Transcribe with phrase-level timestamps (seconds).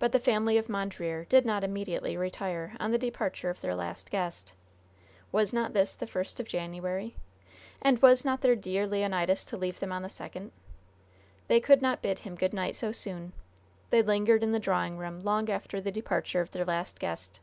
[0.00, 4.10] But the family of Mondreer did not immediately retire on the departure of their last
[4.10, 4.54] guest.
[5.30, 7.14] Was not this the first of January?
[7.80, 10.50] And was not their dear Leonidas to leave them on the second?
[11.46, 13.34] They could not bid him good night so soon.
[13.90, 17.38] They lingered in the drawing room long after the departure of their last guest.